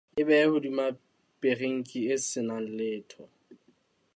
E 0.19 0.21
behe 0.27 0.45
hodima 0.51 0.85
perinki 1.41 1.99
e 2.13 2.15
se 2.27 2.39
nang 2.47 2.67
letho. 2.77 3.23